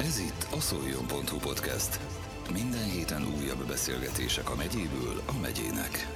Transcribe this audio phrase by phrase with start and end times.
[0.00, 2.00] Ez itt a szoljon.hu podcast.
[2.52, 6.08] Minden héten újabb beszélgetések a megyéből a megyének.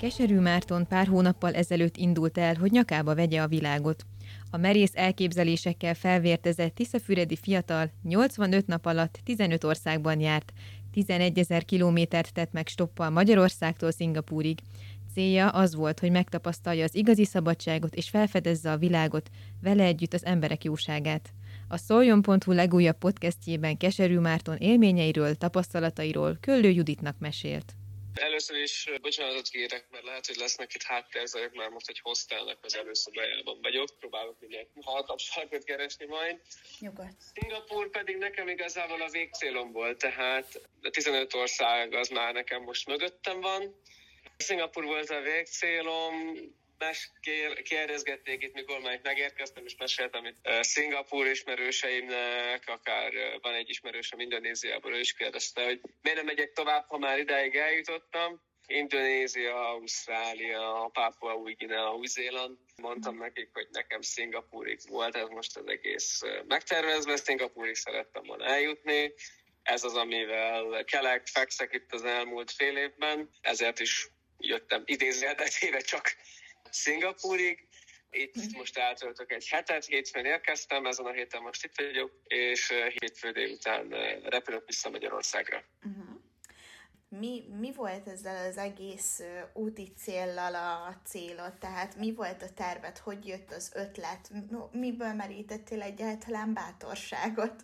[0.00, 4.06] Keserű Márton pár hónappal ezelőtt indult el, hogy nyakába vegye a világot.
[4.50, 10.52] A merész elképzelésekkel felvértezett tiszafüredi fiatal 85 nap alatt 15 országban járt,
[10.92, 14.58] 11 ezer kilométert tett meg stoppal Magyarországtól Szingapúrig.
[15.14, 19.30] Célja az volt, hogy megtapasztalja az igazi szabadságot és felfedezze a világot,
[19.62, 21.32] vele együtt az emberek jóságát.
[21.70, 27.72] A Szoljon.hu legújabb podcastjében Keserű Márton élményeiről, tapasztalatairól Köllő Juditnak mesélt.
[28.14, 32.76] Először is bocsánatot kérek, mert lehet, hogy lesznek itt háttérzajok, mert most egy hostelnek az
[32.76, 36.40] előszobájában vagyok, próbálok minél halkabb sarkot keresni majd.
[36.78, 37.16] Nyugodt.
[37.34, 42.86] Szingapúr pedig nekem igazából a végcélom volt, tehát a 15 ország az már nekem most
[42.86, 43.74] mögöttem van.
[44.36, 46.12] Szingapúr volt a végcélom,
[46.78, 47.10] mes
[47.62, 53.54] kérdezgették itt, mikor már itt megérkeztem, és meséltem itt uh, Szingapúr ismerőseimnek, akár uh, van
[53.54, 58.46] egy ismerősöm Indonéziából, ő is kérdezte, hogy miért nem megyek tovább, ha már idáig eljutottam.
[58.70, 62.56] Indonézia, Ausztrália, Papua új Guinea, Új-Zéland.
[62.76, 69.12] Mondtam nekik, hogy nekem Szingapúrig volt ez most az egész megtervezve, Szingapúrig szerettem volna eljutni.
[69.62, 76.16] Ez az, amivel kelek, fekszek itt az elmúlt fél évben, ezért is jöttem idézőjelbetéve csak
[76.72, 77.68] Szingapúrig.
[78.10, 78.52] Itt uh-huh.
[78.52, 83.88] most eltöltök egy hetet, hétfőn érkeztem, ezen a héten most itt vagyok, és hétfő délután
[84.24, 85.62] repülök vissza Magyarországra.
[85.84, 86.20] Uh-huh.
[87.10, 91.58] Mi, mi volt ezzel az egész úti céllal a célod?
[91.58, 92.98] Tehát mi volt a terved?
[92.98, 94.30] Hogy jött az ötlet?
[94.70, 97.62] Miből merítettél egyáltalán bátorságot?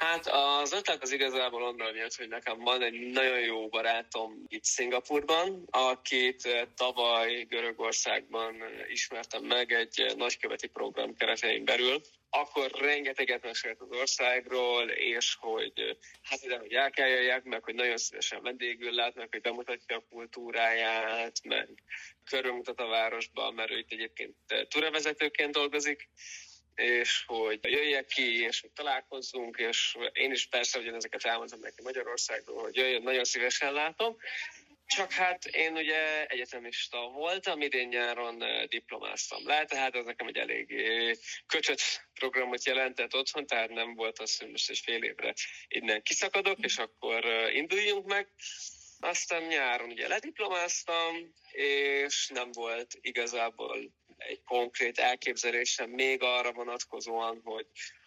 [0.00, 4.64] Hát az ötlet az igazából onnan jött, hogy nekem van egy nagyon jó barátom itt
[4.64, 12.00] Szingapurban, akit eh, tavaly Görögországban eh, ismertem meg egy nagyköveti program keretein belül.
[12.30, 15.90] Akkor rengeteget mesélt az országról, és hogy eh,
[16.22, 20.04] hát ide, hogy el kell jöjjek, meg hogy nagyon szívesen vendégül látnak, hogy bemutatja a
[20.10, 21.68] kultúráját, meg
[22.24, 24.34] körülmutat a városban, mert ő itt egyébként
[24.68, 26.08] túravezetőként dolgozik,
[26.80, 31.82] és hogy jöjjek ki, és hogy találkozzunk, és én is persze hogy ezeket elmondom neki
[31.82, 34.16] Magyarországról, hogy jöjjön, nagyon szívesen látom.
[34.86, 40.74] Csak hát én ugye egyetemista voltam, idén nyáron diplomáztam le, tehát ez nekem egy elég
[41.46, 41.80] kötött
[42.14, 45.34] programot jelentett otthon, tehát nem volt az, hogy most egy fél évre
[45.68, 48.28] innen kiszakadok, és akkor induljunk meg.
[49.00, 57.66] Aztán nyáron ugye lediplomáztam, és nem volt igazából egy konkrét elképzelésem még arra vonatkozóan, hogy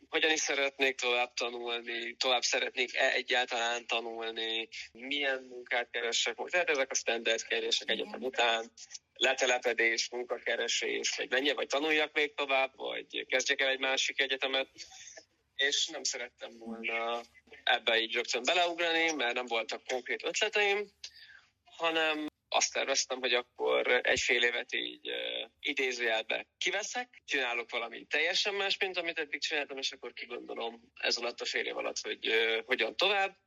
[0.10, 6.96] hogyan is szeretnék tovább tanulni, tovább szeretnék-e egyáltalán tanulni, milyen munkát keresek, tehát ezek a
[6.96, 8.72] standard kérdések egyetem után,
[9.14, 14.68] letelepedés, munkakeresés, vagy menjek, vagy tanuljak még tovább, vagy kezdjek el egy másik egyetemet,
[15.56, 17.22] és nem szerettem volna
[17.64, 20.88] ebbe így rögtön beleugrani, mert nem voltak konkrét ötleteim,
[21.64, 28.54] hanem azt terveztem, hogy akkor egy fél évet így uh, idézőjelbe kiveszek, csinálok valami teljesen
[28.54, 32.28] más, mint amit eddig csináltam, és akkor kigondolom ez alatt a fél év alatt, hogy
[32.28, 33.38] uh, hogyan tovább.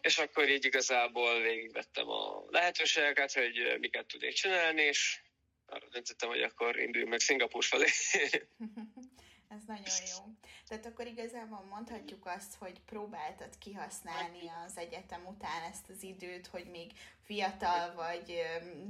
[0.00, 5.20] És akkor így igazából végigvettem a lehetőségeket, hogy miket tudnék csinálni, és
[5.66, 7.86] arra döntöttem, hogy akkor induljunk meg Szingapúr felé.
[9.56, 10.32] Ez nagyon jó.
[10.68, 16.66] Tehát akkor igazából mondhatjuk azt, hogy próbáltad kihasználni az egyetem után ezt az időt, hogy
[16.70, 16.92] még
[17.24, 18.42] fiatal vagy,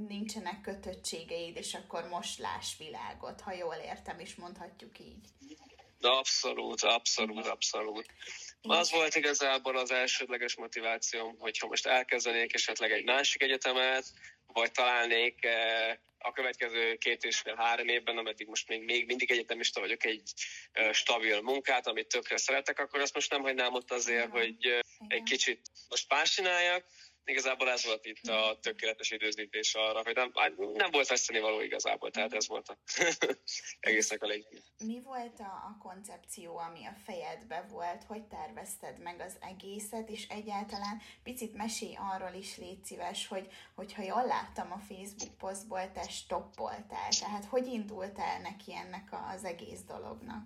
[0.07, 5.27] nincsenek kötöttségeid, és akkor most láss világot, ha jól értem, és mondhatjuk így.
[6.01, 8.05] Abszolút, abszolút, abszolút.
[8.61, 14.05] Az volt igazából az elsődleges motivációm, hogyha most elkezdenék esetleg egy másik egyetemet,
[14.53, 19.31] vagy találnék eh, a következő két és fél három évben, ameddig most még, még mindig
[19.31, 20.21] egyetemista vagyok, egy
[20.71, 24.79] eh, stabil munkát, amit tökre szeretek, akkor azt most nem hagynám ott azért, hogy eh,
[25.07, 26.85] egy kicsit most más csináljak,
[27.25, 31.61] igazából ez volt itt a tökéletes időzítés arra, hogy nem, hát nem volt veszteni való
[31.61, 32.77] igazából, tehát ez volt a
[33.79, 34.61] egésznek a lényeg.
[34.77, 40.27] Mi volt a, a koncepció, ami a fejedbe volt, hogy tervezted meg az egészet, és
[40.27, 46.07] egyáltalán picit mesélj arról is, légy szíves, hogy, hogyha jól láttam a Facebook posztból, te
[46.09, 50.43] stoppoltál, tehát hogy indultál neki ennek az egész dolognak?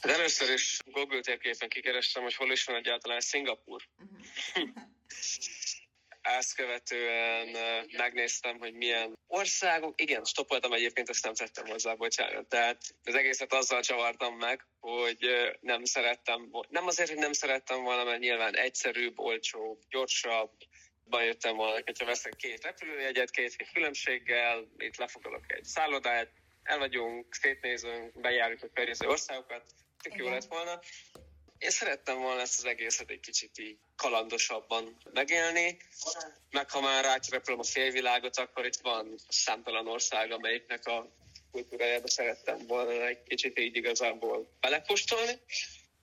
[0.00, 3.82] Hát először is Google térképen kikerestem, hogy hol is van egyáltalán Szingapur.
[3.98, 4.68] Uh-huh.
[6.22, 7.56] ezt követően
[7.96, 12.46] megnéztem, hogy milyen országok, igen, stoppoltam egyébként, ezt nem tettem hozzá, bocsánat.
[12.46, 15.26] Tehát az egészet azzal csavartam meg, hogy
[15.60, 20.50] nem szerettem, nem azért, hogy nem szerettem volna, mert nyilván egyszerűbb, olcsóbb, gyorsabb,
[21.10, 26.30] jöttem volna, hogyha veszek két repülőjegyet, két hét különbséggel, itt lefoglalok egy szállodát,
[26.62, 29.62] el vagyunk, szétnézünk, bejárjuk a környező országokat,
[30.02, 30.80] tök jó lett volna
[31.62, 35.76] Én szerettem volna ezt az egészet egy kicsit így kalandosabban megélni,
[36.50, 41.12] meg ha már átrepülöm a félvilágot, akkor itt van számtalan ország, amelyiknek a
[41.50, 45.40] kultúrájába szerettem volna egy kicsit így igazából belekóstolni.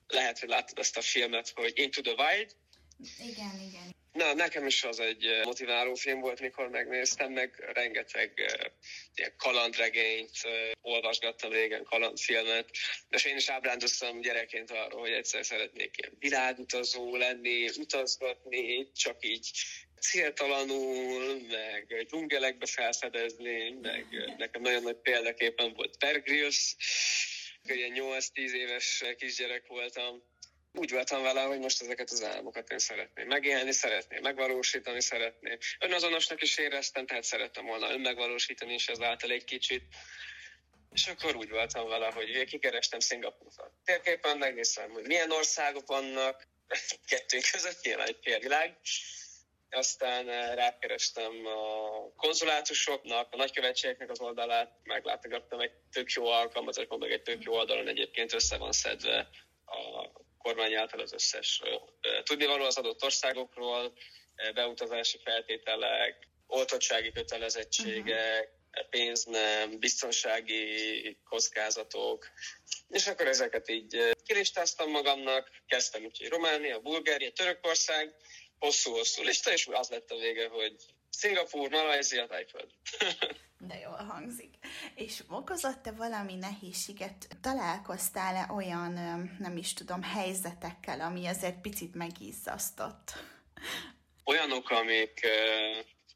[0.06, 2.56] Lehet, hogy láttad ezt a filmet, hogy Into the Wild.
[3.18, 3.99] Igen, igen.
[4.12, 8.70] Na, nekem is az egy eh, motiváló film volt, mikor megnéztem, meg rengeteg uh,
[9.14, 12.70] ilyen kalandregényt uh, olvasgattam régen, kalandfilmet,
[13.08, 19.50] és én is ábrándoztam gyerekként arról, hogy egyszer szeretnék ilyen világutazó lenni, utazgatni, csak így
[20.00, 24.06] céltalanul, meg dzsungelekbe felfedezni, meg
[24.38, 26.76] nekem nagyon nagy példaképpen volt Bear Grylls,
[27.62, 30.22] ilyen 8-10 éves kisgyerek voltam,
[30.72, 35.58] úgy voltam vele, hogy most ezeket az álmokat én szeretném megélni, szeretném megvalósítani, szeretném.
[35.78, 39.82] Önazonosnak is éreztem, tehát szerettem volna önmegvalósítani is ezáltal egy kicsit.
[40.92, 46.46] És akkor úgy voltam vele, hogy kikerestem Szingapurt a térképen, megnéztem, hogy milyen országok vannak,
[47.10, 48.76] kettőnk között nyilván egy félvilág.
[49.70, 57.10] Aztán eh, rákerestem a konzulátusoknak, a nagykövetségeknek az oldalát, meglátogattam egy tök jó alkalmazásban, meg
[57.10, 59.28] egy tök jó oldalon egyébként össze van szedve
[59.64, 61.62] a kormány által az összes
[62.24, 63.92] tudnivaló az adott országokról,
[64.54, 68.88] beutazási feltételek, oltottsági kötelezettségek, uh-huh.
[68.90, 72.26] pénz nem, biztonsági kockázatok,
[72.88, 78.14] és akkor ezeket így kilistáztam magamnak, kezdtem úgyhogy Románia, Bulgária, Törökország,
[78.58, 80.76] hosszú-hosszú lista, és az lett a vége, hogy
[81.10, 82.70] Szingapúr, Malajzia, Tájföld.
[83.68, 84.54] De jól hangzik.
[84.94, 87.28] És okozott-e valami nehézséget?
[87.40, 88.92] Találkoztál-e olyan,
[89.38, 93.12] nem is tudom, helyzetekkel, ami azért picit megizzasztott?
[94.24, 95.26] Olyanok, amik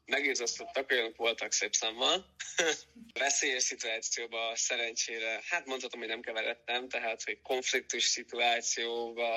[0.05, 2.25] megizzasztottak, olyanok voltak szép számmal.
[3.19, 9.29] Veszélyes szituációba szerencsére, hát mondhatom, hogy nem keveredtem, tehát, hogy konfliktus szituációba,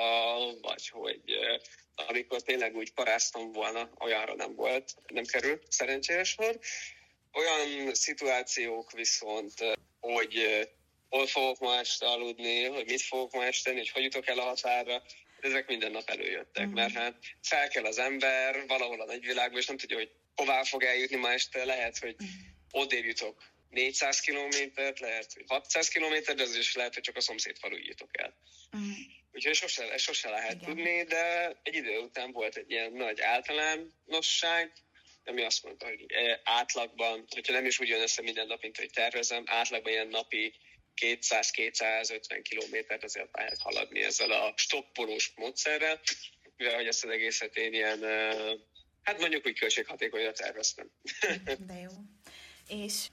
[0.61, 1.21] vagy hogy
[2.07, 6.59] amikor tényleg úgy paráztam volna, olyanra nem volt, nem került szerencsére sor.
[7.31, 9.53] Olyan szituációk viszont,
[9.99, 10.67] hogy
[11.09, 14.39] hol fogok ma este aludni, hogy mit fogok ma este tenni, hogy hogy jutok el
[14.39, 15.03] a határra,
[15.41, 16.73] ezek minden nap előjöttek, mm.
[16.73, 20.83] mert hát fel kell az ember valahol a nagyvilágban, és nem tudja, hogy hová fog
[20.83, 22.27] eljutni ma este, lehet, hogy mm.
[22.71, 27.21] odébb jutok 400 kilométert, lehet, hogy 600 kilométer, de az is lehet, hogy csak a
[27.21, 28.33] szomszéd falu jutok el.
[28.77, 28.91] Mm.
[29.39, 30.65] Úgyhogy sose, sose lehet Igen.
[30.65, 34.71] tudni, de egy idő után volt egy ilyen nagy általánosság,
[35.23, 38.77] ami azt mondta, hogy eh, átlagban, hogyha nem is úgy jön össze minden nap, mint
[38.77, 40.53] hogy tervezem, átlagban ilyen napi
[41.01, 45.99] 200-250 kilométert azért lehet haladni ezzel a stoppolós módszerrel,
[46.57, 48.53] mivel hogy ezt az egészet én ilyen, eh,
[49.03, 50.91] hát mondjuk úgy költséghatékonyra terveztem.
[51.67, 51.91] De jó.
[52.67, 53.07] És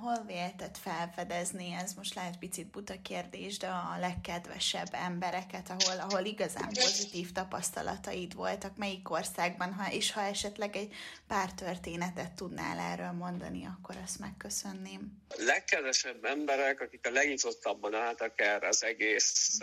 [0.00, 6.24] Hol vélted felfedezni, ez most lehet picit buta kérdés, de a legkedvesebb embereket, ahol, ahol
[6.24, 10.94] igazán pozitív tapasztalataid voltak, melyik országban, ha, és ha esetleg egy
[11.28, 15.24] pár történetet tudnál erről mondani, akkor azt megköszönném.
[15.36, 19.58] Legkedvesebb emberek, akik a legnyitottabban álltak erre az egész,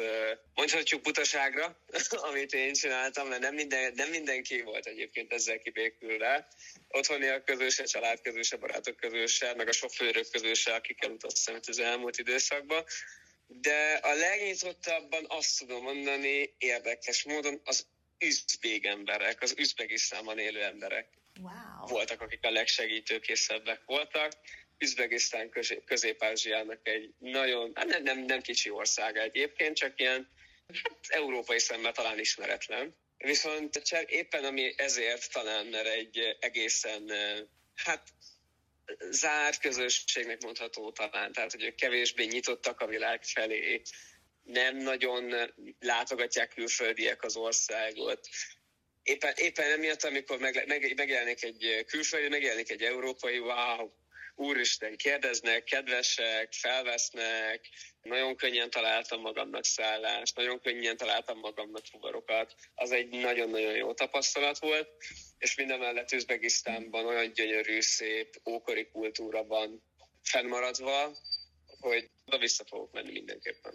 [0.56, 1.78] mondhatjuk butaságra,
[2.30, 6.48] amit én csináltam, mert nem, minden, nem mindenki volt egyébként ezzel kibékülve,
[6.88, 12.84] otthoniak közöse, család közöse, barátok közöse, meg a sofőrök közöse, akikkel utaztam az elmúlt időszakban.
[13.48, 17.88] De a legnyitottabban azt tudom mondani érdekes módon az
[18.20, 21.08] üzbég emberek, az Üzbegisztánban élő emberek
[21.39, 21.88] wow.
[21.88, 24.32] voltak, akik a legsegítőkészebbek voltak.
[24.77, 25.51] Üzbegisztán
[25.86, 30.30] közép-ázsiának egy nagyon, hát nem, nem, nem kicsi ország egyébként, csak ilyen
[30.68, 37.12] hát, európai szemmel talán ismeretlen Viszont éppen ami ezért talán, mert egy egészen,
[37.75, 38.08] hát
[39.10, 43.82] zárt közösségnek mondható talán, tehát hogy ők kevésbé nyitottak a világ felé,
[44.44, 45.34] nem nagyon
[45.80, 48.28] látogatják külföldiek az országot.
[49.04, 53.92] Éppen, éppen emiatt, amikor meg, meg, megjelenik egy külföldi, megjelenik egy európai, wow,
[54.36, 57.70] úristen, kérdeznek, kedvesek, felvesznek,
[58.02, 62.56] nagyon könnyen találtam magamnak szállást, nagyon könnyen találtam magamnak fuvarokat.
[62.75, 64.90] Az egy nagyon-nagyon jó tapasztalat volt,
[65.38, 69.84] és minden mellett Üzbegisztánban olyan gyönyörű, szép, ókori kultúra van
[70.24, 71.18] fennmaradva,
[71.80, 73.74] hogy oda vissza fogok menni mindenképpen.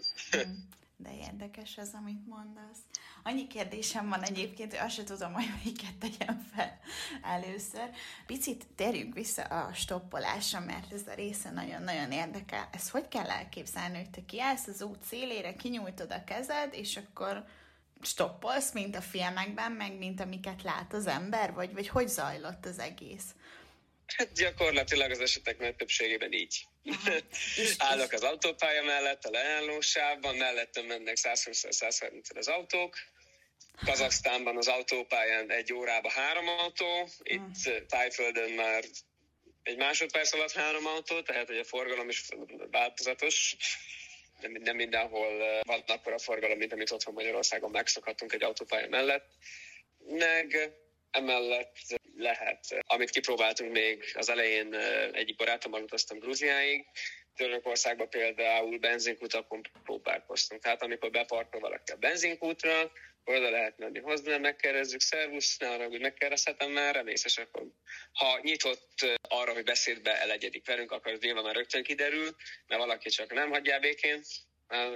[0.95, 2.79] De érdekes ez, amit mondasz.
[3.23, 6.79] Annyi kérdésem van egyébként, hogy azt sem tudom, hogy melyiket tegyem fel
[7.21, 7.89] először.
[8.25, 12.69] Picit térjünk vissza a stoppolásra, mert ez a része nagyon-nagyon érdekel.
[12.73, 17.45] Ez hogy kell elképzelni, hogy te kiállsz az út szélére, kinyújtod a kezed, és akkor
[18.01, 22.79] stoppolsz, mint a filmekben, meg mint amiket lát az ember, vagy, vagy hogy zajlott az
[22.79, 23.25] egész?
[24.05, 26.67] Hát gyakorlatilag az esetek nagy többségében így.
[27.77, 32.97] Állok az autópálya mellett, a leállósávban, mellettem mennek 120-130 az autók,
[33.85, 37.87] Kazaksztánban az autópályán egy órába három autó, itt.
[37.87, 38.83] Tájföldön már
[39.63, 42.25] egy másodperc alatt három autó, tehát hogy a forgalom is
[42.71, 43.55] változatos.
[44.41, 49.25] Nem, nem mindenhol van akkor a forgalom, mint amit otthon Magyarországon megszokhatunk egy autópálya mellett.
[50.05, 50.71] Meg
[51.11, 51.77] emellett
[52.17, 54.73] lehet, amit kipróbáltunk még az elején,
[55.11, 56.85] egyik barátommal utaztam Grúziáig,
[57.35, 60.61] Törökországban például benzinkutakon próbálkoztunk.
[60.61, 62.91] Tehát amikor beparkol valaki a benzinkútra,
[63.23, 67.63] oda lehet menni hozzá, megkérdezzük, szervusz, ne arra, hogy megkérdezhetem már, remész, és akkor
[68.13, 72.35] ha nyitott arra, hogy beszédbe elegyedik velünk, akkor az nyilván már rögtön kiderül,
[72.67, 74.21] mert valaki csak nem hagyja békén,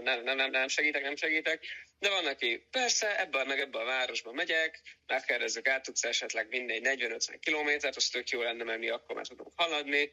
[0.02, 1.66] nem, nem, nem, nem segítek, nem segítek,
[2.04, 6.74] de van, aki persze, ebben meg ebben a városban megyek, megkérdezzük, át tudsz esetleg vinni
[6.74, 10.12] egy 40-50 kilométert, az tök jó lenne, mert mi akkor már tudunk haladni,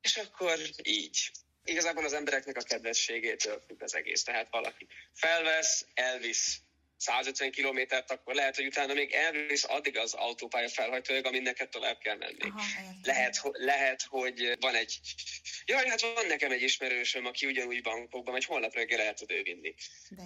[0.00, 1.30] és akkor így.
[1.64, 4.22] Igazából az embereknek a kedvességétől függ az egész.
[4.22, 6.60] Tehát valaki felvesz, elvisz
[6.98, 11.98] 150 kilométert, akkor lehet, hogy utána még elvisz addig az autópálya felhajtóig, amin neked tovább
[11.98, 12.36] kell menni.
[12.40, 12.62] Aha,
[13.02, 15.00] lehet, lehet, hogy van egy...
[15.64, 19.42] Jaj, hát van nekem egy ismerősöm, aki ugyanúgy bankokban megy, holnap reggel el tud ő
[19.42, 19.74] vinni.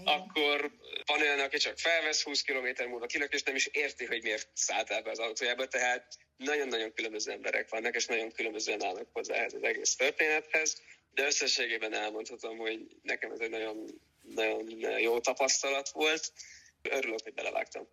[0.05, 0.73] Akkor
[1.05, 4.49] van olyan, aki csak felvesz 20 km múlva kilök, és nem is érti, hogy miért
[4.55, 9.35] szállt el be az autójába, tehát nagyon-nagyon különböző emberek vannak, és nagyon különbözően állnak hozzá
[9.35, 10.83] ehhez az egész történethez,
[11.15, 16.33] de összességében elmondhatom, hogy nekem ez egy nagyon, nagyon jó tapasztalat volt,
[16.83, 17.89] Örülök, hogy belevágtam.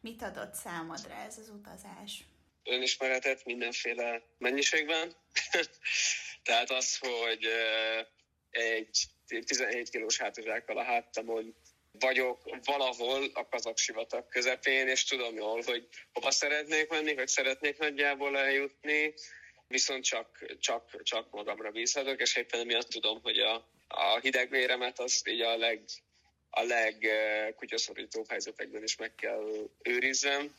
[0.00, 2.24] Mit adott számodra ez az utazás?
[2.64, 5.14] Önismeretet mindenféle mennyiségben.
[6.42, 7.46] Tehát az, hogy
[8.50, 11.54] egy 17 kilós hátizsákkal a háttamon
[11.92, 17.78] vagyok valahol a kazak sivatag közepén, és tudom jól, hogy hova szeretnék menni, hogy szeretnék
[17.78, 19.14] nagyjából eljutni,
[19.68, 23.54] viszont csak, csak, csak magamra bízhatok, és éppen emiatt tudom, hogy a,
[23.88, 25.84] a hidegvéremet azt így a leg,
[26.50, 30.54] a legkutyaszorítóbb helyzetekben is meg kell őrizzem,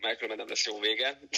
[0.00, 1.18] mert különben nem lesz jó vége.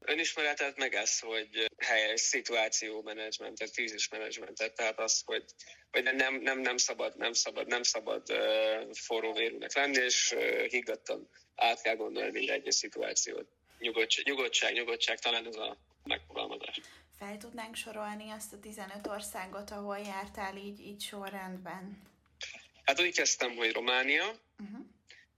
[0.00, 5.44] Önismeretet meg ez, hogy helyes szituációmenedzsmentet, krízismenedzsmentet, tehát az, hogy,
[5.90, 10.64] hogy nem, nem, nem szabad, nem szabad, nem szabad uh, forró vérűnek lenni, és uh,
[10.64, 13.46] higgadtan át kell gondolni minden egyes szituációt.
[13.78, 16.47] Nyugodtság, nyugodtság, nyugodtság, talán ez a megfogalmazás.
[17.18, 22.02] Fel tudnánk sorolni azt a 15 országot, ahol jártál így, így sorrendben?
[22.84, 24.24] Hát úgy kezdtem, hogy Románia,
[24.58, 24.86] uh-huh.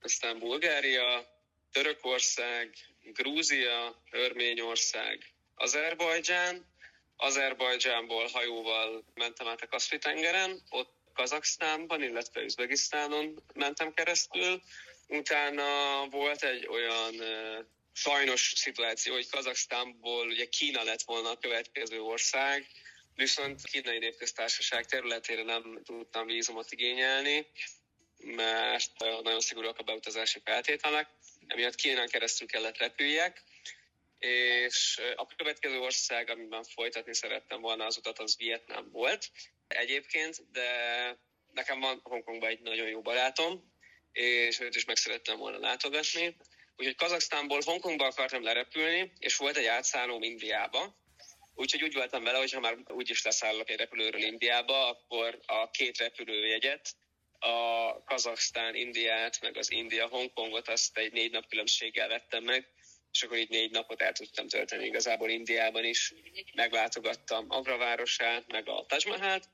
[0.01, 1.27] aztán Bulgária,
[1.73, 6.67] Törökország, Grúzia, Örményország, Azerbajdzsán,
[7.17, 14.63] Azerbajdzsánból hajóval mentem át a Kaszpi-tengeren, ott Kazaksztánban, illetve Üzbegisztánon mentem keresztül.
[15.09, 15.65] Utána
[16.11, 17.15] volt egy olyan
[18.01, 22.67] sajnos szituáció, hogy Kazaksztánból ugye Kína lett volna a következő ország,
[23.15, 27.47] viszont a kínai népköztársaság területére nem tudtam vízumot igényelni,
[28.17, 31.09] mert nagyon szigorúak a beutazási feltételek,
[31.47, 33.43] emiatt Kínán keresztül kellett repüljek,
[34.19, 39.31] és a következő ország, amiben folytatni szerettem volna az utat, az Vietnám volt.
[39.69, 40.71] Egyébként, de
[41.53, 43.73] nekem van Hongkongban egy nagyon jó barátom,
[44.13, 46.37] és őt is meg szerettem volna látogatni,
[46.81, 50.99] Úgyhogy Kazaksztánból Hongkongba akartam lerepülni, és volt egy átszálló Indiába,
[51.55, 55.99] Úgyhogy úgy voltam vele, hogy ha már úgyis leszállok egy repülőről Indiába, akkor a két
[55.99, 56.95] repülőjegyet,
[57.39, 62.69] a Kazaksztán Indiát, meg az India Hongkongot, azt egy négy nap különbséggel vettem meg,
[63.13, 66.15] és akkor így négy napot el tudtam tölteni igazából Indiában is.
[66.55, 69.45] Meglátogattam Agra városát, meg a Taj Mahalt,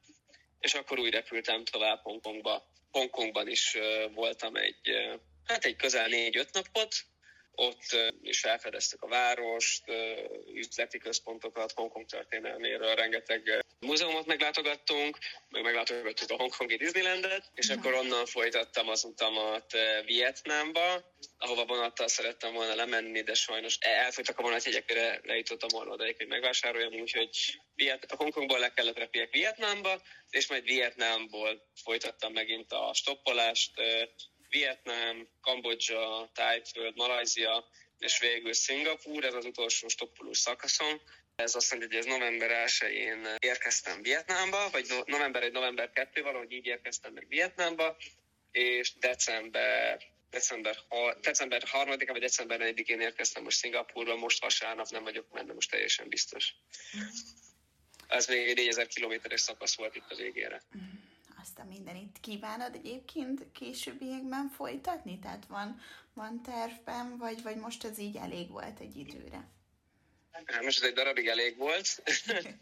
[0.61, 2.66] és akkor úgy repültem tovább Hongkongba.
[2.90, 3.76] Hongkongban is
[4.14, 4.90] voltam egy,
[5.45, 6.95] hát egy közel négy-öt napot,
[7.56, 9.84] ott is felfedeztük a várost,
[10.54, 18.26] üzleti központokat, Hongkong történelméről rengeteg múzeumot meglátogattunk, meg meglátogattuk a Hongkongi Disneylandet, és akkor onnan
[18.26, 19.72] folytattam az utamat
[20.04, 21.04] Vietnámba,
[21.38, 27.00] ahova vonattal szerettem volna lemenni, de sajnos elfogytak a vonatjegyekre, lejutottam volna odaig, hogy megvásároljam,
[27.00, 27.28] úgyhogy
[27.75, 33.72] Viet- a Hongkongból le kellett repüljek Vietnámba, és majd Vietnámból folytattam megint a stoppolást,
[34.48, 41.00] Vietnám, Kambodzsa, Tájföld, Malajzia, és végül Szingapúr, ez az utolsó stoppolós szakaszom.
[41.36, 46.52] Ez azt mondja, hogy ez november 1-én érkeztem Vietnámba, vagy november 1, november 2, valahogy
[46.52, 47.96] így érkeztem meg Vietnámba,
[48.50, 50.76] és december december,
[51.20, 56.08] december 3 vagy december 4-én érkeztem most Szingapúrba, most vasárnap nem vagyok benne, most teljesen
[56.08, 56.54] biztos.
[58.06, 60.62] Ez még egy 4000 kilométeres szakasz volt itt a végére.
[61.46, 65.18] Azt a mindenit kívánod egyébként későbbiekben folytatni?
[65.18, 65.80] Tehát van,
[66.14, 69.48] van tervben, vagy, vagy most ez így elég volt egy időre?
[70.32, 72.02] Hát most ez egy darabig elég volt.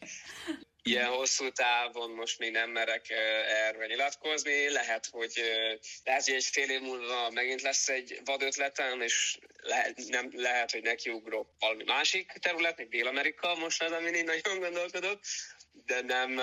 [0.82, 4.70] Ilyen hosszú távon most még nem merek erre nyilatkozni.
[4.70, 5.32] Lehet, hogy,
[6.04, 10.82] lehet, hogy egy fél év múlva megint lesz egy vadötletem, és lehet, nem, lehet, hogy
[10.82, 15.20] nekiugrok valami másik terület, még Dél-Amerika most az, amin én nagyon gondolkodok,
[15.72, 16.40] de nem,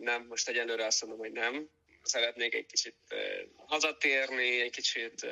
[0.00, 1.76] nem most egyelőre azt mondom, hogy nem.
[2.08, 2.96] Szeretnék egy kicsit
[3.56, 5.26] hazatérni, egy kicsit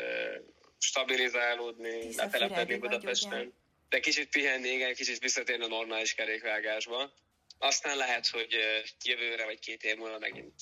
[0.78, 3.54] stabilizálódni, letelepedni Budapesten.
[3.88, 7.12] De kicsit pihenni, igen, kicsit visszatérni a normális kerékvágásba.
[7.58, 8.56] Aztán lehet, hogy
[9.04, 10.60] jövőre vagy két év múlva megint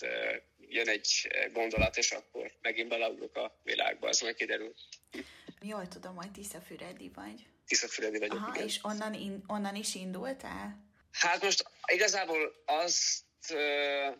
[0.69, 4.75] jön egy gondolat, és akkor megint beleugrok a világba, az majd kiderül.
[5.61, 7.47] Jól tudom, hogy Tiszafüredi vagy.
[7.67, 8.67] Tiszafüredi vagyok, Aha, igen.
[8.67, 10.93] és onnan, in, onnan is indultál?
[11.13, 13.21] Hát most igazából azt,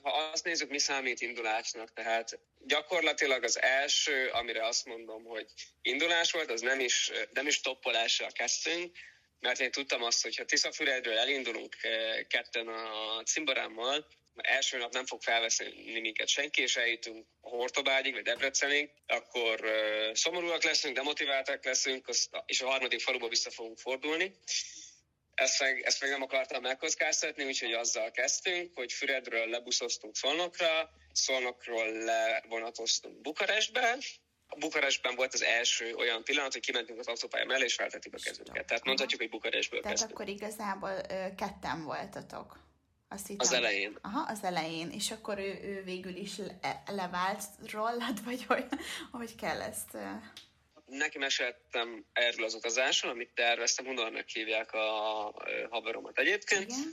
[0.03, 5.47] ha azt nézzük, mi számít indulásnak, tehát gyakorlatilag az első, amire azt mondom, hogy
[5.83, 8.97] indulás volt, az nem is, nem is toppolással kezdtünk,
[9.41, 11.77] mert én tudtam azt, hogy ha Tiszafüredről elindulunk
[12.29, 18.91] ketten a cimborámmal, első nap nem fog felveszni minket senki, és eljutunk Hortobágyig, vagy Debrecenig,
[19.07, 22.09] akkor uh, szomorúak leszünk, demotiváltak leszünk,
[22.47, 24.35] és a harmadik faluba vissza fogunk fordulni.
[25.35, 31.93] Ezt meg, ezt meg nem akartam megkockáztatni, úgyhogy azzal kezdtünk, hogy Füredről lebuszoztunk Szolnokra, Szolnokról
[31.93, 33.99] levonatoztunk Bukarestbe,
[34.49, 38.19] a Bukarestben volt az első olyan pillanat, hogy kimentünk az autópálya mellé, és feltettük a
[38.23, 38.67] kezünket.
[38.67, 40.19] Tehát mondhatjuk, hogy Bukarestből Tehát kezdtük.
[40.19, 42.63] akkor igazából ö, ketten voltatok.
[43.09, 43.47] Azt hittem.
[43.47, 43.99] Az elején.
[44.03, 44.91] Aha, az elején.
[44.91, 48.67] És akkor ő, ő végül is le, levált rólad, vagy hogy,
[49.11, 49.97] hogy kell ezt...
[50.87, 55.35] Neki meséltem erről az utazásról, amit terveztem, Hunornak hívják a
[55.71, 56.71] haveromat egyébként.
[56.71, 56.93] Igen?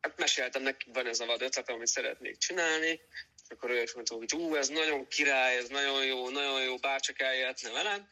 [0.00, 3.00] Hát meséltem neki, van ez a vad ötlet, amit szeretnék csinálni,
[3.42, 6.76] és akkor ő is mondta, hogy ú, ez nagyon király, ez nagyon jó, nagyon jó,
[6.76, 8.08] bárcsak eljöhetne velem.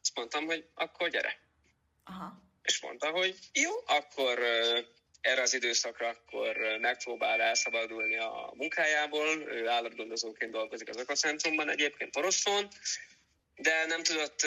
[0.00, 1.40] Azt mondtam, hogy akkor gyere.
[2.04, 2.42] Aha.
[2.62, 4.38] És mondta, hogy jó, akkor
[5.20, 9.26] erre az időszakra akkor megpróbál elszabadulni a munkájából.
[9.48, 12.68] Ő állatgondozóként dolgozik az ökocentrumban, egyébként Oroszon,
[13.58, 14.46] de nem tudott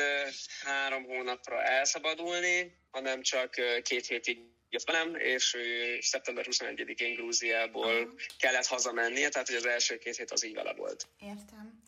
[0.64, 4.38] három hónapra elszabadulni, hanem csak két hétig
[4.70, 10.32] jött velem, és ő szeptember 21-én Grúziából kellett hazamennie, tehát hogy az első két hét
[10.32, 11.08] az így vele volt.
[11.20, 11.84] Értem.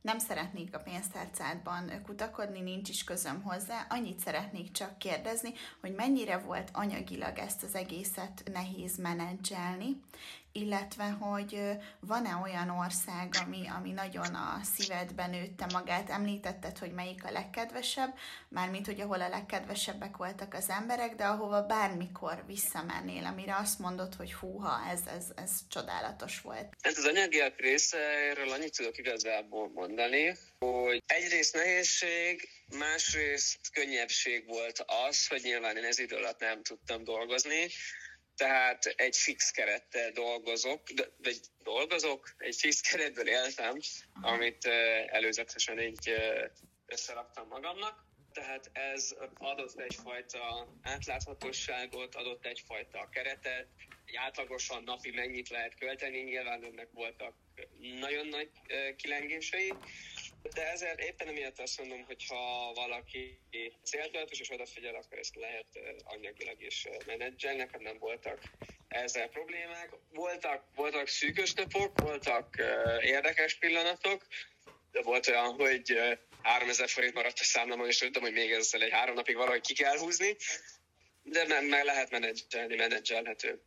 [0.00, 3.86] Nem szeretnék a pénztárcádban kutakodni, nincs is közöm hozzá.
[3.88, 10.00] Annyit szeretnék csak kérdezni, hogy mennyire volt anyagilag ezt az egészet nehéz menedzselni,
[10.60, 11.58] illetve hogy
[12.00, 16.10] van-e olyan ország, ami, ami nagyon a szívedben nőtte magát.
[16.10, 18.14] Említetted, hogy melyik a legkedvesebb,
[18.48, 24.14] mármint, hogy ahol a legkedvesebbek voltak az emberek, de ahova bármikor visszamennél, amire azt mondod,
[24.14, 26.74] hogy húha, ez, ez, ez csodálatos volt.
[26.82, 35.26] Hát az anyagiak részéről annyit tudok igazából mondani, hogy egyrészt nehézség, másrészt könnyebbség volt az,
[35.26, 37.70] hogy nyilván én ez idő alatt nem tudtam dolgozni,
[38.36, 40.80] tehát egy fix kerettel dolgozok,
[41.22, 43.78] vagy dolgozok, egy fix keretből éltem,
[44.20, 44.66] amit
[45.06, 46.12] előzetesen így
[46.86, 48.04] összeraktam magamnak.
[48.32, 53.66] Tehát ez adott egyfajta átláthatóságot, adott egyfajta keretet,
[54.04, 57.34] egy átlagosan napi mennyit lehet költeni, nyilván önnek voltak
[58.00, 58.50] nagyon nagy
[58.96, 59.72] kilengései,
[60.52, 63.38] de ezért éppen emiatt azt mondom, hogy ha valaki
[63.82, 65.66] céltudatos és odafigyel, akkor ezt lehet
[66.04, 67.58] anyagilag is menedzselni.
[67.58, 68.40] Nekem nem voltak
[68.88, 69.90] ezzel problémák.
[70.12, 72.56] Voltak, voltak szűkös napok, voltak
[73.00, 74.26] érdekes pillanatok,
[74.92, 75.98] de volt olyan, hogy
[76.42, 79.74] 3000 forint maradt a számlámon, és tudtam, hogy még ezzel egy három napig valahogy ki
[79.74, 80.36] kell húzni,
[81.22, 83.62] de nem, meg lehet menedzselni, menedzselhető.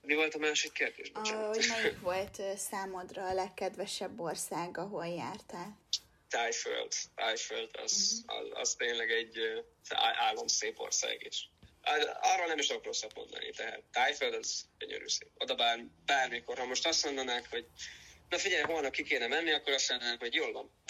[0.00, 1.10] Mi volt a másik kérdés?
[1.14, 5.78] A, hogy melyik volt számodra a legkedvesebb ország, ahol jártál?
[6.28, 6.92] Tájföld.
[7.14, 8.40] Tájföld az, uh-huh.
[8.40, 9.38] az, az tényleg egy
[9.98, 11.50] állam szép ország is.
[12.20, 15.30] Arról nem is tudok rosszat mondani, tehát Tájföld az gyönyörű szép.
[15.34, 17.66] Oda bár, bármikor, ha most azt mondanák, hogy
[18.28, 20.70] na figyelj, holnap ki kéne menni, akkor azt mondanák, hogy jól van.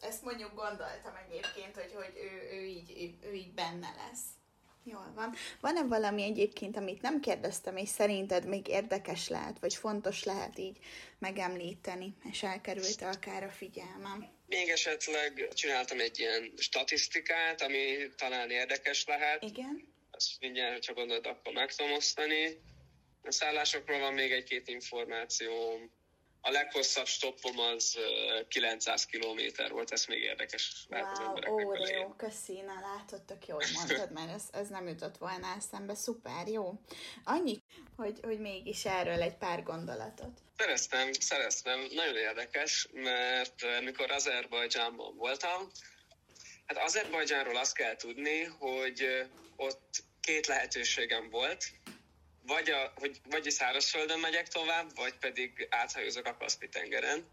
[0.00, 4.24] Ezt mondjuk gondoltam egyébként, hogy, hogy ő, ő, így, ő így benne lesz.
[4.84, 5.34] Jól van.
[5.60, 10.78] Van-e valami egyébként, amit nem kérdeztem, és szerinted még érdekes lehet, vagy fontos lehet így
[11.18, 14.28] megemlíteni, és elkerülte akár a figyelmem?
[14.46, 19.42] Még esetleg csináltam egy ilyen statisztikát, ami talán érdekes lehet.
[19.42, 19.94] Igen.
[20.10, 22.60] Azt mindjárt, hogyha gondolod, akkor meg tudom osztani.
[23.22, 25.78] A szállásokról van még egy-két információ.
[26.44, 27.98] A leghosszabb stoppom az
[28.48, 31.52] 900 km volt, ez még érdekes wow, az embereknek.
[31.52, 35.94] Ó, jó, köszi, na látod, tök jól mondtad, mert ez, ez nem jutott volna eszembe,
[35.94, 36.80] szuper, jó.
[37.24, 37.62] Annyi,
[37.96, 40.40] hogy, hogy mégis erről egy pár gondolatot.
[40.56, 45.70] Szereztem, szereztem, nagyon érdekes, mert mikor Azerbajdzsánban voltam,
[46.66, 49.26] hát Azerbajdzsánról azt kell tudni, hogy
[49.56, 51.64] ott két lehetőségem volt,
[52.46, 57.26] vagy, a, hogy, vagy a szárazföldön megyek tovább, vagy pedig áthajózok a Kaspi-tengeren.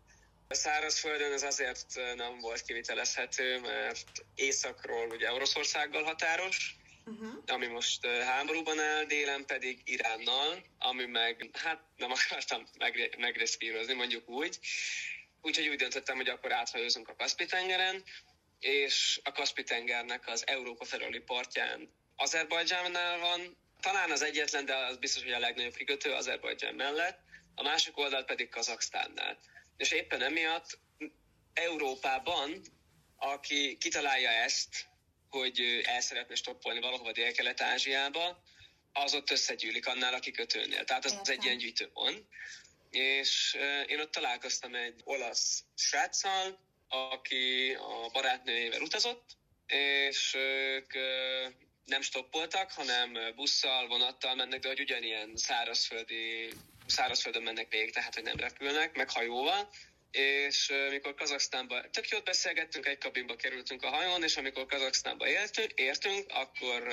[0.47, 7.43] A szárazföldön ez azért nem volt kivitelezhető, mert északról ugye Oroszországgal határos, uh-huh.
[7.47, 14.29] ami most háborúban áll, délen pedig Iránnal, ami meg, hát nem akartam megre- megreszkírozni, mondjuk
[14.29, 14.59] úgy.
[15.41, 18.03] Úgyhogy úgy döntöttem, hogy akkor áthajózunk a Kaspi-tengeren,
[18.59, 25.23] és a Kaspi-tengernek az Európa felüli partján Azerbajdzsánnál van, talán az egyetlen, de az biztos,
[25.23, 27.19] hogy a legnagyobb kikötő Azerbajdzsán mellett,
[27.55, 29.37] a másik oldal pedig Kazaksztánnál.
[29.77, 30.79] És éppen emiatt
[31.53, 32.61] Európában,
[33.17, 34.87] aki kitalálja ezt,
[35.29, 38.43] hogy el szeretne stoppolni valahova Dél-Kelet-Ázsiába,
[38.93, 40.83] az ott összegyűlik annál a kikötőnél.
[40.83, 42.23] Tehát az, az egy ilyen gyűjtőpont.
[42.89, 49.37] És én ott találkoztam egy olasz sráccal, aki a barátnőjével utazott,
[49.67, 50.93] és ők
[51.89, 56.49] nem stoppoltak, hanem busszal, vonattal mennek, de hogy ugyanilyen szárazföldi,
[56.87, 59.69] szárazföldön mennek végig, tehát hogy nem repülnek, meg hajóval.
[60.11, 65.71] És amikor Kazaksztánba tök jót beszélgettünk, egy kabinba kerültünk a hajón, és amikor Kazaksztánba éltünk,
[65.75, 66.87] értünk, akkor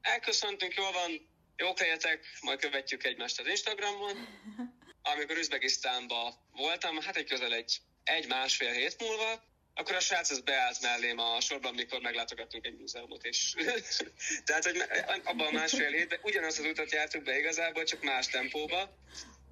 [0.00, 4.16] elköszöntünk, jól van, jók legyetek, majd követjük egymást az Instagramon.
[5.12, 9.42] Amikor Üzbegisztánba voltam, hát egy közel egy, egy másfél hét múlva,
[9.74, 13.54] akkor a srác az beállt mellém a sorban, mikor meglátogattunk egy múzeumot, és
[14.46, 14.82] tehát, hogy
[15.24, 18.96] abban a másfél hétben ugyanazt az utat jártuk be igazából, csak más tempóba.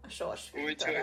[0.03, 0.41] A sors.
[0.53, 0.97] Úgyhogy,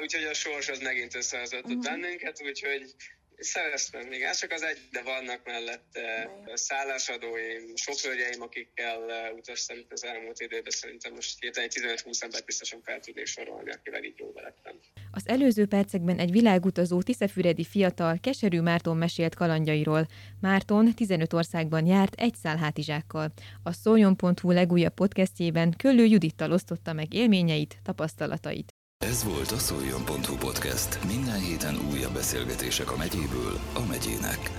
[0.00, 1.82] úgyhogy a sors az megint összehozott uh-huh.
[1.82, 2.94] bennünket, úgyhogy
[3.40, 10.04] Szereztem, még ez csak az egy, de vannak mellette szállásadóim, sofőrjeim, akikkel utaztam itt az
[10.04, 14.80] elmúlt időben, szerintem most hirtelen 15-20 embert biztosan fel tudnék sorolni, akivel így jóba lettem.
[15.10, 20.06] Az előző percekben egy világutazó tiszefüredi fiatal Keserű Márton mesélt kalandjairól.
[20.40, 23.32] Márton 15 országban járt egy szál hátizsákkal.
[23.62, 28.77] A szoljon.hu legújabb podcastjében Köllő Judittal osztotta meg élményeit, tapasztalatait.
[29.04, 31.04] Ez volt a szoljon.hu podcast.
[31.06, 34.50] Minden héten újabb beszélgetések a megyéből a megyének.